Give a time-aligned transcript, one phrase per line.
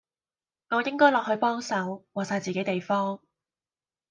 [0.71, 3.21] 我應該落去幫手，話哂自己地方